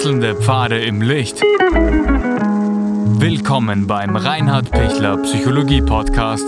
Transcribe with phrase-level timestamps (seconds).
[0.00, 1.42] Wechselnde Pfade im Licht.
[3.20, 6.46] Willkommen beim Reinhard Pichler Psychologie Podcast.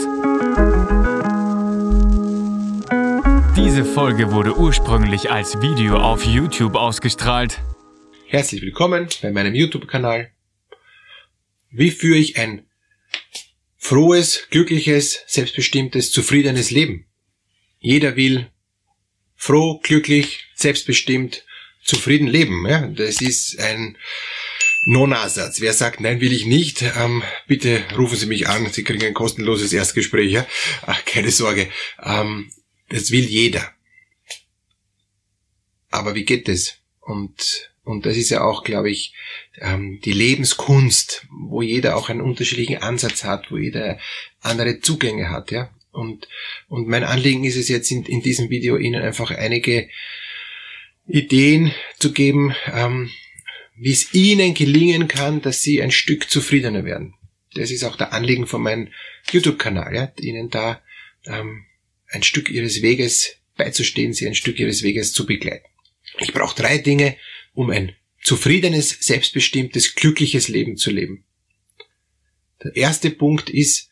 [3.55, 7.61] Diese Folge wurde ursprünglich als Video auf YouTube ausgestrahlt.
[8.27, 10.31] Herzlich willkommen bei meinem YouTube-Kanal.
[11.71, 12.65] Wie führe ich ein
[13.77, 17.05] frohes, glückliches, selbstbestimmtes, zufriedenes Leben?
[17.81, 18.51] Jeder will
[19.37, 21.45] froh, glücklich, selbstbestimmt,
[21.83, 22.67] zufrieden leben.
[22.67, 22.87] Ja?
[22.87, 23.97] Das ist ein
[24.85, 25.61] Non-Ersatz.
[25.61, 28.67] Wer sagt, nein, will ich nicht, ähm, bitte rufen Sie mich an.
[28.71, 30.33] Sie kriegen ein kostenloses Erstgespräch.
[30.33, 30.47] Ja?
[30.87, 31.69] Ach, keine Sorge.
[32.03, 32.51] Ähm,
[32.89, 33.73] das will jeder.
[35.91, 36.79] Aber wie geht das?
[37.01, 39.15] Und, und das ist ja auch, glaube ich,
[39.59, 43.99] ähm, die Lebenskunst, wo jeder auch einen unterschiedlichen Ansatz hat, wo jeder
[44.41, 45.51] andere Zugänge hat.
[45.51, 45.71] Ja?
[45.93, 46.27] Und,
[46.69, 49.89] und mein Anliegen ist es jetzt in, in diesem Video Ihnen einfach einige
[51.13, 53.11] Ideen zu geben, ähm,
[53.77, 57.15] wie es Ihnen gelingen kann, dass Sie ein Stück zufriedener werden.
[57.55, 58.89] Das ist auch der Anliegen von meinem
[59.31, 60.81] YouTube-Kanal, ja, Ihnen da
[61.27, 61.67] ähm,
[62.09, 65.67] ein Stück Ihres Weges beizustehen, Sie ein Stück Ihres Weges zu begleiten.
[66.19, 67.17] Ich brauche drei Dinge,
[67.53, 71.25] um ein zufriedenes, selbstbestimmtes, glückliches Leben zu leben.
[72.63, 73.91] Der erste Punkt ist,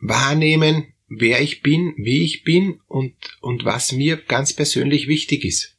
[0.00, 5.76] wahrnehmen, wer ich bin, wie ich bin und, und was mir ganz persönlich wichtig ist.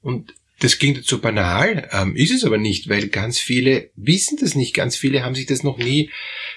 [0.00, 4.38] Und das klingt jetzt so banal, ähm, ist es aber nicht, weil ganz viele wissen
[4.40, 6.10] das nicht, ganz viele haben sich das noch nie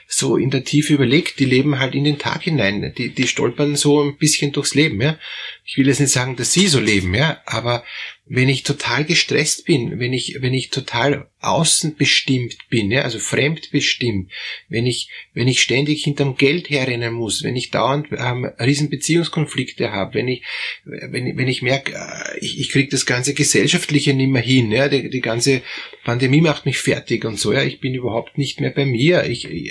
[0.08, 3.76] so in der Tiefe überlegt, die leben halt in den Tag hinein, die, die stolpern
[3.76, 5.18] so ein bisschen durchs Leben, ja.
[5.66, 7.84] Ich will jetzt nicht sagen, dass sie so leben, ja, aber
[8.28, 14.32] wenn ich total gestresst bin, wenn ich, wenn ich total außenbestimmt bin, ja, also fremdbestimmt,
[14.68, 19.92] wenn ich, wenn ich ständig hinterm Geld herrennen muss, wenn ich dauernd ähm, riesen Beziehungskonflikte
[19.92, 20.44] habe, wenn ich,
[20.86, 24.90] wenn, wenn ich merke, äh, ich, ich kriege das ganze Gesellschaftliche nicht mehr hin, ja,
[24.90, 25.62] die, die ganze
[26.04, 29.52] Pandemie macht mich fertig und so, ja, ich bin überhaupt nicht mehr bei mir, ich,
[29.52, 29.70] äh,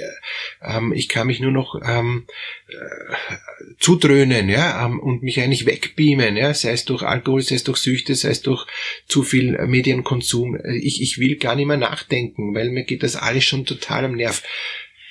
[0.63, 2.27] ähm, ich kann mich nur noch ähm,
[2.69, 7.65] äh, zudröhnen, ja, ähm, und mich eigentlich wegbeamen, ja, sei es durch Alkohol, sei es
[7.65, 8.67] durch Süchte, sei es durch
[9.07, 10.59] zu viel Medienkonsum.
[10.81, 14.17] Ich, ich will gar nicht mehr nachdenken, weil mir geht das alles schon total am
[14.17, 14.43] Nerv.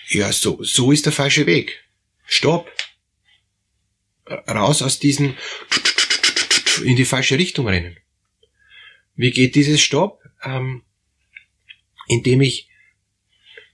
[0.10, 1.84] Ja, so, so ist der falsche Weg.
[2.26, 2.72] Stopp.
[4.28, 5.36] Raus aus diesen
[6.84, 7.98] in die falsche Richtung rennen.
[9.16, 10.22] Wie geht dieses Stopp?
[10.44, 10.84] Ähm,
[12.08, 12.70] indem ich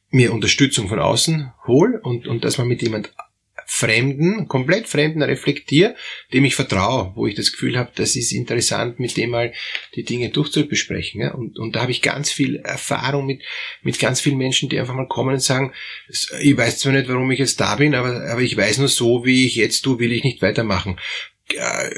[0.10, 3.14] mir Unterstützung von außen hole und, und dass man mit jemand
[3.72, 5.96] Fremden, komplett Fremden reflektiere,
[6.34, 9.54] dem ich vertraue, wo ich das Gefühl habe, das ist interessant, mit dem mal
[9.96, 11.22] die Dinge durchzubesprechen.
[11.22, 11.36] Ja?
[11.36, 13.44] Und, und da habe ich ganz viel Erfahrung mit,
[13.84, 15.72] mit ganz vielen Menschen, die einfach mal kommen und sagen,
[16.42, 19.24] ich weiß zwar nicht, warum ich jetzt da bin, aber, aber ich weiß nur so,
[19.24, 20.98] wie ich jetzt tue, will ich nicht weitermachen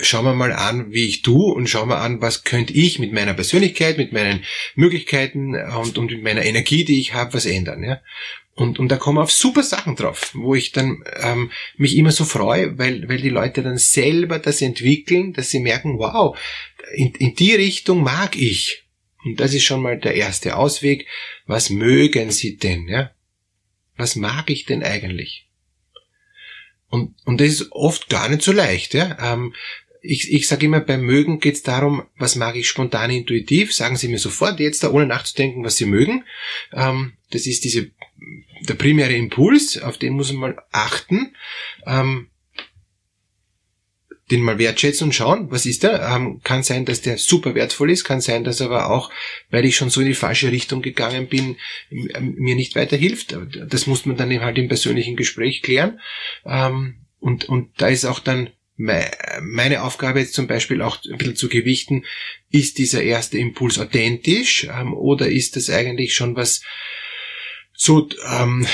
[0.02, 3.12] schauen wir mal an, wie ich tue und schauen wir an, was könnte ich mit
[3.12, 4.44] meiner Persönlichkeit, mit meinen
[4.76, 7.84] Möglichkeiten und, und mit meiner Energie, die ich habe, was ändern.
[7.84, 8.02] Ja?
[8.54, 12.26] Und, und da kommen auf super Sachen drauf, wo ich dann ähm, mich immer so
[12.26, 16.38] freue, weil, weil die Leute dann selber das entwickeln, dass sie merken, wow,
[16.94, 18.84] in, in die Richtung mag ich.
[19.24, 21.08] Und das ist schon mal der erste Ausweg.
[21.46, 22.88] Was mögen sie denn?
[22.88, 23.12] Ja?
[23.96, 25.48] Was mag ich denn eigentlich?
[26.92, 28.94] Und, und das ist oft gar nicht so leicht.
[28.94, 29.34] Ja?
[29.34, 29.56] Ähm,
[30.02, 33.74] ich, ich sage immer, beim Mögen geht es darum, was mag ich spontan intuitiv.
[33.74, 36.26] Sagen Sie mir sofort jetzt da, ohne nachzudenken, was Sie mögen.
[36.74, 37.92] Ähm, das ist diese,
[38.68, 41.36] der primäre Impuls, auf den muss man mal achten.
[41.86, 42.28] Ähm,
[44.32, 46.10] den mal wertschätzen und schauen, was ist der?
[46.10, 49.12] Ähm, kann sein, dass der super wertvoll ist, kann sein, dass aber auch,
[49.50, 51.58] weil ich schon so in die falsche Richtung gegangen bin,
[51.90, 53.38] mir nicht weiterhilft.
[53.68, 56.00] Das muss man dann eben halt im persönlichen Gespräch klären.
[56.46, 61.36] Ähm, und, und da ist auch dann meine Aufgabe jetzt zum Beispiel auch ein bisschen
[61.36, 62.04] zu gewichten,
[62.50, 66.64] ist dieser erste Impuls authentisch ähm, oder ist das eigentlich schon was
[67.84, 68.68] so, ähm,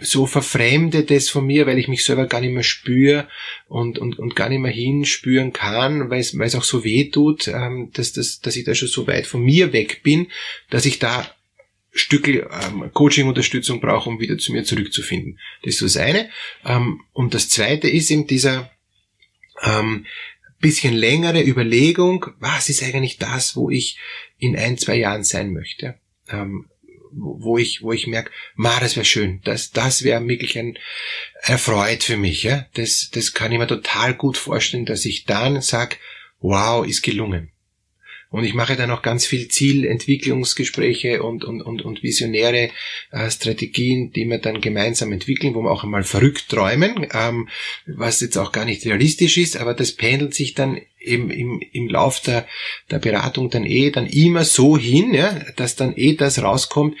[0.00, 3.28] so verfremdetes von mir, weil ich mich selber gar nicht mehr spüre
[3.68, 7.10] und, und, und gar nicht mehr hinspüren kann, weil es, weil es auch so weh
[7.10, 10.26] tut, ähm, dass, dass, dass ich da schon so weit von mir weg bin,
[10.68, 11.32] dass ich da
[11.92, 15.38] Stückel ähm, Coaching-Unterstützung brauche, um wieder zu mir zurückzufinden.
[15.62, 16.28] Das ist das eine.
[16.64, 18.72] Ähm, und das zweite ist eben dieser
[19.62, 20.06] ähm,
[20.58, 23.96] bisschen längere Überlegung, was ist eigentlich das, wo ich
[24.38, 25.94] in ein, zwei Jahren sein möchte.
[26.28, 26.66] Ähm,
[27.14, 30.78] wo ich, wo ich merke, ma, das wäre schön, das, das wäre wirklich ein
[31.42, 32.66] erfreut für mich, ja.
[32.74, 35.98] Das, das kann ich mir total gut vorstellen, dass ich dann sag,
[36.40, 37.52] wow, ist gelungen.
[38.32, 42.70] Und ich mache dann auch ganz viel Zielentwicklungsgespräche und, und, und, und visionäre
[43.10, 47.50] äh, Strategien, die wir dann gemeinsam entwickeln, wo wir auch einmal verrückt träumen, ähm,
[47.84, 51.88] was jetzt auch gar nicht realistisch ist, aber das pendelt sich dann eben im, im
[51.88, 52.46] Lauf der,
[52.90, 56.96] der Beratung dann eh dann immer so hin, ja, dass dann eh das rauskommt,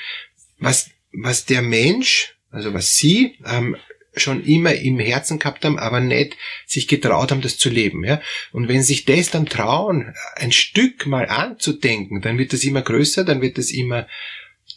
[0.58, 3.76] was, was der Mensch, also was Sie ähm,
[4.14, 8.04] schon immer im Herzen gehabt haben, aber nicht sich getraut haben, das zu leben.
[8.04, 8.20] Ja?
[8.52, 13.24] Und wenn sich das dann trauen, ein Stück mal anzudenken, dann wird das immer größer,
[13.24, 14.06] dann wird das immer,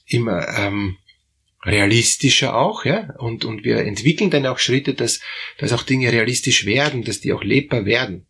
[0.08, 0.98] immer ähm,
[1.66, 3.14] realistischer auch, ja.
[3.18, 5.20] Und, und wir entwickeln dann auch Schritte, dass,
[5.58, 8.28] dass auch Dinge realistisch werden, dass die auch lebbar werden.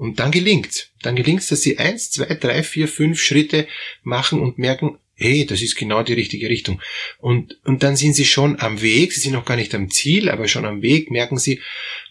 [0.00, 0.88] Und dann gelingt's.
[1.02, 3.68] Dann gelingt's, dass sie eins, zwei, drei, vier, fünf Schritte
[4.02, 6.80] machen und merken, hey, das ist genau die richtige Richtung.
[7.18, 10.30] Und, und dann sind sie schon am Weg, sie sind noch gar nicht am Ziel,
[10.30, 11.60] aber schon am Weg merken sie,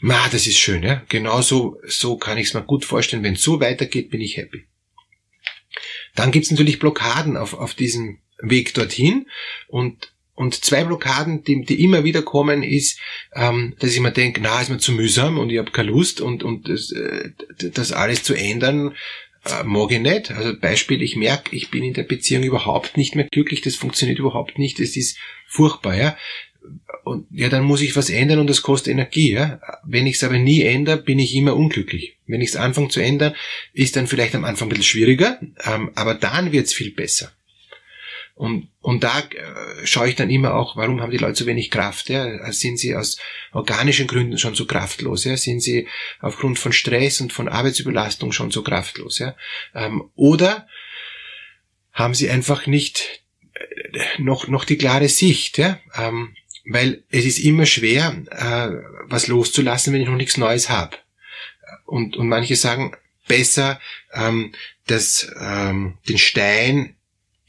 [0.02, 1.04] ma, das ist schön, ja.
[1.10, 3.24] Genau so, so kann ich es mir gut vorstellen.
[3.24, 4.66] Wenn es so weitergeht, bin ich happy.
[6.14, 9.26] Dann gibt's natürlich Blockaden auf, auf diesem Weg dorthin
[9.68, 12.98] und und zwei Blockaden, die, die immer wieder kommen, ist,
[13.36, 16.22] ähm, dass ich mir denke, na, ist mir zu mühsam und ich habe keine Lust
[16.22, 17.32] und, und das, äh,
[17.74, 18.96] das alles zu ändern,
[19.44, 20.32] äh, mag ich nicht.
[20.32, 24.18] Also Beispiel, ich merke, ich bin in der Beziehung überhaupt nicht mehr glücklich, das funktioniert
[24.18, 26.18] überhaupt nicht, es ist furchtbar, ja.
[27.04, 29.34] Und ja, dann muss ich was ändern und das kostet Energie.
[29.34, 29.60] Ja?
[29.84, 32.18] Wenn ich es aber nie ändere, bin ich immer unglücklich.
[32.28, 33.36] Wenn ich es anfange zu ändern,
[33.74, 37.34] ist dann vielleicht am Anfang ein bisschen schwieriger, ähm, aber dann wird es viel besser.
[38.40, 41.70] Und, und da äh, schaue ich dann immer auch, warum haben die Leute so wenig
[41.70, 42.08] Kraft?
[42.08, 42.50] Ja?
[42.54, 43.18] Sind sie aus
[43.52, 45.26] organischen Gründen schon so kraftlos?
[45.26, 45.36] Ja?
[45.36, 45.90] Sind sie
[46.22, 49.20] aufgrund von Stress und von Arbeitsüberlastung schon so kraftlos?
[49.20, 49.36] Ja?
[49.76, 50.70] Ähm, oder
[51.92, 53.26] haben sie einfach nicht
[53.56, 55.58] äh, noch, noch die klare Sicht?
[55.58, 55.78] Ja?
[55.98, 56.34] Ähm,
[56.64, 58.70] weil es ist immer schwer, äh,
[59.04, 60.96] was loszulassen, wenn ich noch nichts Neues habe.
[61.86, 62.96] Und, und manche sagen,
[63.28, 63.82] besser
[64.14, 64.54] ähm,
[64.88, 66.96] das, ähm, den Stein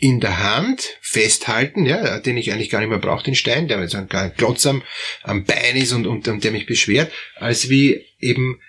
[0.01, 3.77] in der Hand festhalten, ja, den ich eigentlich gar nicht mehr brauche, den Stein, der
[3.77, 4.83] mir so ein Klotz am,
[5.23, 8.61] am Bein ist und, und, und der mich beschwert, als wie eben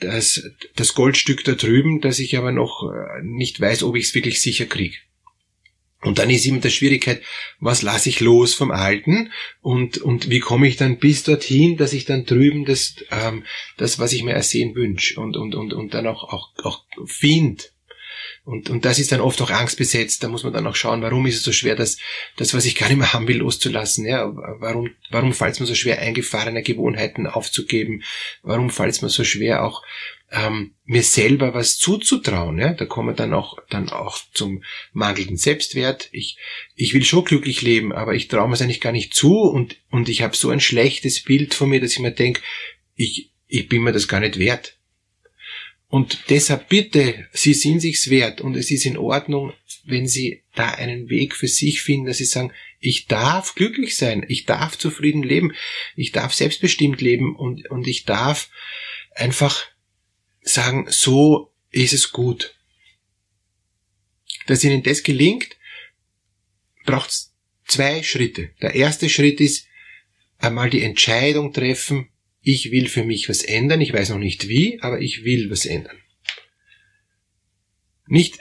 [0.00, 0.42] das,
[0.76, 4.40] das Goldstück da drüben, das ich aber noch äh, nicht weiß, ob ich es wirklich
[4.40, 4.96] sicher kriege.
[6.02, 7.22] Und dann ist eben der Schwierigkeit,
[7.58, 11.92] was lasse ich los vom Alten und, und wie komme ich dann bis dorthin, dass
[11.92, 13.44] ich dann drüben das, ähm,
[13.76, 17.64] das was ich mir ersehen wünsche und, und, und, und dann auch, auch, auch finde.
[18.46, 20.22] Und, und das ist dann oft auch angstbesetzt.
[20.22, 21.98] Da muss man dann auch schauen, warum ist es so schwer, das,
[22.36, 24.06] das, was ich gar nicht mehr haben will, loszulassen.
[24.06, 28.04] Ja, warum, warum fällt es mir so schwer, eingefahrene Gewohnheiten aufzugeben?
[28.44, 29.82] Warum fällt es mir so schwer, auch
[30.30, 32.56] ähm, mir selber was zuzutrauen?
[32.60, 36.08] Ja, da kommen wir dann auch, dann auch zum mangelnden Selbstwert.
[36.12, 36.38] Ich,
[36.76, 39.76] ich will schon glücklich leben, aber ich traue mir es eigentlich gar nicht zu und,
[39.90, 42.42] und ich habe so ein schlechtes Bild von mir, dass ich mir denke,
[42.94, 44.75] ich, ich bin mir das gar nicht wert.
[45.88, 49.52] Und deshalb bitte, Sie sind sich's wert und es ist in Ordnung,
[49.84, 54.24] wenn Sie da einen Weg für sich finden, dass Sie sagen, ich darf glücklich sein,
[54.28, 55.54] ich darf zufrieden leben,
[55.94, 58.50] ich darf selbstbestimmt leben und, und ich darf
[59.14, 59.64] einfach
[60.42, 62.54] sagen, so ist es gut.
[64.46, 65.56] Dass Ihnen das gelingt,
[66.84, 67.34] braucht es
[67.66, 68.50] zwei Schritte.
[68.60, 69.66] Der erste Schritt ist
[70.38, 72.08] einmal die Entscheidung treffen,
[72.46, 75.66] ich will für mich was ändern, ich weiß noch nicht wie, aber ich will was
[75.66, 75.96] ändern.
[78.06, 78.38] Nicht,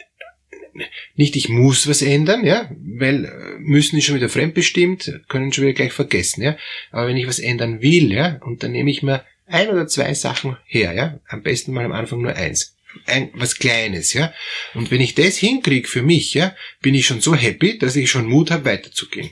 [1.16, 2.70] nicht ich muss was ändern, ja,
[3.00, 6.56] weil äh, müssen ist schon wieder fremdbestimmt, können schon wieder gleich vergessen, ja.
[6.92, 10.14] Aber wenn ich was ändern will, ja, und dann nehme ich mir ein oder zwei
[10.14, 12.78] Sachen her, ja, am besten mal am Anfang nur eins.
[13.08, 14.32] Ein, was Kleines, ja.
[14.76, 18.12] Und wenn ich das hinkriege für mich, ja, bin ich schon so happy, dass ich
[18.12, 19.32] schon Mut habe, weiterzugehen.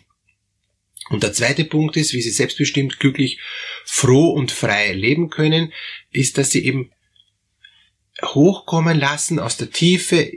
[1.09, 3.39] Und der zweite Punkt ist, wie sie selbstbestimmt, glücklich,
[3.85, 5.73] froh und frei leben können,
[6.11, 6.91] ist, dass sie eben
[8.21, 10.31] hochkommen lassen aus der Tiefe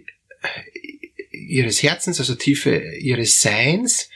[1.31, 4.11] ihres Herzens, aus der Tiefe ihres Seins,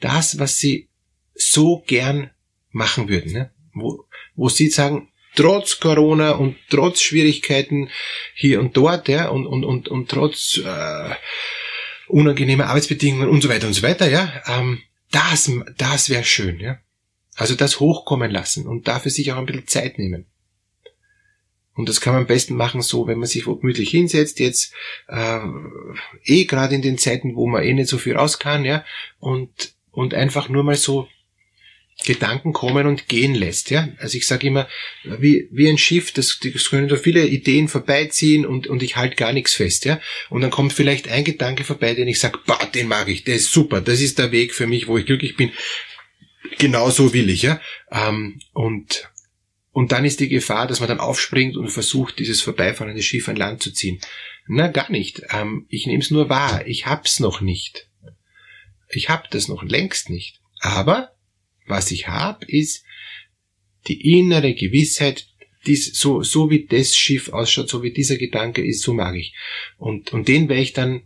[0.00, 0.88] das, was sie
[1.34, 2.30] so gern
[2.70, 3.32] machen würden.
[3.32, 3.52] Ne?
[3.74, 4.04] Wo,
[4.34, 7.90] wo sie sagen, trotz Corona und trotz Schwierigkeiten
[8.34, 11.14] hier und dort, ja, und, und, und, und trotz äh,
[12.08, 14.82] unangenehmer Arbeitsbedingungen und so weiter und so weiter, ja, ähm,
[15.12, 16.78] das, das wäre schön, ja.
[17.36, 20.26] Also das hochkommen lassen und dafür sich auch ein bisschen Zeit nehmen.
[21.74, 24.74] Und das kann man am besten machen so, wenn man sich gemütlich hinsetzt, jetzt
[25.08, 25.40] äh,
[26.24, 28.84] eh gerade in den Zeiten, wo man eh nicht so viel raus kann, ja,
[29.18, 31.08] und, und einfach nur mal so
[32.04, 33.70] Gedanken kommen und gehen lässt.
[33.70, 33.88] Ja?
[33.98, 34.68] Also ich sage immer,
[35.04, 39.16] wie, wie ein Schiff, das, das können da viele Ideen vorbeiziehen und, und ich halte
[39.16, 39.84] gar nichts fest.
[39.84, 40.00] Ja?
[40.30, 43.36] Und dann kommt vielleicht ein Gedanke vorbei, den ich sage, bah, den mag ich, der
[43.36, 45.52] ist super, das ist der Weg für mich, wo ich glücklich bin.
[46.58, 47.42] Genau so will ich.
[47.42, 47.60] Ja?
[47.90, 49.10] Ähm, und,
[49.70, 53.36] und dann ist die Gefahr, dass man dann aufspringt und versucht, dieses vorbeifahrende Schiff an
[53.36, 54.00] Land zu ziehen.
[54.46, 55.22] Na, gar nicht.
[55.30, 56.66] Ähm, ich nehme es nur wahr.
[56.66, 57.88] Ich hab's noch nicht.
[58.88, 60.40] Ich hab das noch längst nicht.
[60.60, 61.12] Aber
[61.66, 62.84] was ich habe, ist
[63.88, 65.26] die innere Gewissheit,
[65.66, 69.34] dies, so, so wie das Schiff ausschaut, so wie dieser Gedanke ist, so mag ich.
[69.78, 71.02] Und, und den werde ich dann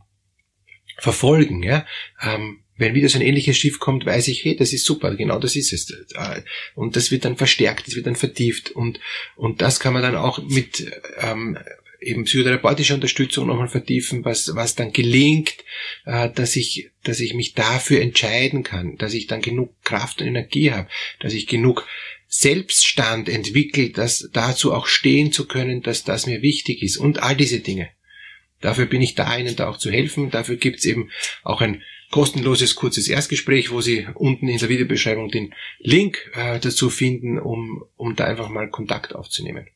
[0.98, 1.86] verfolgen, ja.
[2.22, 5.38] Ähm, wenn wieder so ein ähnliches Schiff kommt, weiß ich, hey, das ist super, genau
[5.38, 5.90] das ist es.
[6.74, 9.00] Und das wird dann verstärkt, das wird dann vertieft und,
[9.34, 11.58] und das kann man dann auch mit ähm,
[12.06, 15.54] eben psychotherapeutischer Unterstützung nochmal vertiefen, was, was dann gelingt,
[16.04, 20.28] äh, dass ich, dass ich mich dafür entscheiden kann, dass ich dann genug Kraft und
[20.28, 20.88] Energie habe,
[21.20, 21.86] dass ich genug
[22.28, 27.36] Selbststand entwickelt, dass dazu auch stehen zu können, dass das mir wichtig ist und all
[27.36, 27.88] diese Dinge.
[28.60, 30.30] Dafür bin ich da, Ihnen da auch zu helfen.
[30.30, 31.10] Dafür gibt's eben
[31.42, 36.90] auch ein kostenloses kurzes Erstgespräch, wo Sie unten in der Videobeschreibung den Link äh, dazu
[36.90, 39.66] finden, um, um da einfach mal Kontakt aufzunehmen.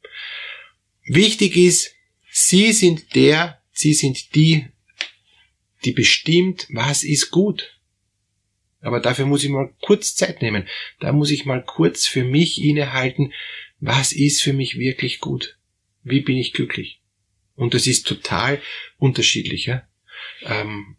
[1.05, 1.95] Wichtig ist,
[2.31, 4.67] Sie sind der, Sie sind die,
[5.85, 7.81] die bestimmt, was ist gut.
[8.81, 10.67] Aber dafür muss ich mal kurz Zeit nehmen.
[11.01, 13.33] Da muss ich mal kurz für mich innehalten,
[13.79, 15.59] was ist für mich wirklich gut?
[16.03, 17.01] Wie bin ich glücklich?
[17.57, 18.61] Und das ist total
[18.97, 19.67] unterschiedlich.
[19.67, 19.87] Ja?
[20.43, 20.97] Ähm,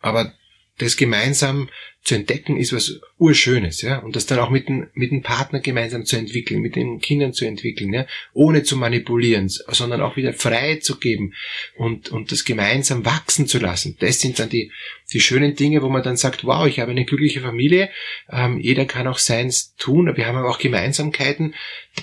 [0.00, 0.34] aber
[0.78, 1.70] das gemeinsam
[2.06, 5.58] zu entdecken ist was urschönes, ja, und das dann auch mit dem, mit dem Partner
[5.58, 10.32] gemeinsam zu entwickeln, mit den Kindern zu entwickeln, ja, ohne zu manipulieren, sondern auch wieder
[10.32, 11.34] frei zu geben
[11.76, 13.96] und, und das gemeinsam wachsen zu lassen.
[13.98, 14.70] Das sind dann die,
[15.12, 17.90] die schönen Dinge, wo man dann sagt, wow, ich habe eine glückliche Familie,
[18.30, 21.56] ähm, jeder kann auch seins tun, aber wir haben aber auch Gemeinsamkeiten,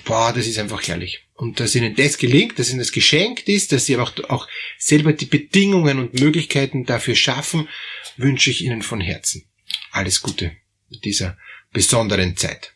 [0.04, 1.22] boah, das ist einfach herrlich.
[1.32, 4.48] Und dass ihnen das gelingt, dass ihnen das geschenkt ist, dass sie aber auch, auch
[4.76, 7.68] selber die Bedingungen und Möglichkeiten dafür schaffen,
[8.18, 9.46] wünsche ich ihnen von Herzen.
[9.94, 10.50] Alles Gute
[10.90, 11.36] in dieser
[11.72, 12.74] besonderen Zeit.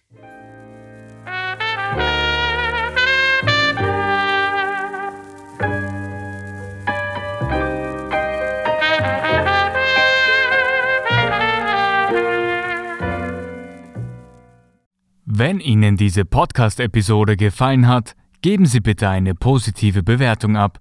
[15.24, 20.80] Wenn Ihnen diese Podcast-Episode gefallen hat, geben Sie bitte eine positive Bewertung ab.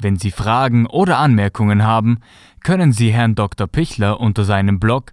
[0.00, 2.20] Wenn Sie Fragen oder Anmerkungen haben,
[2.64, 3.66] können Sie Herrn Dr.
[3.66, 5.12] Pichler unter seinem Blog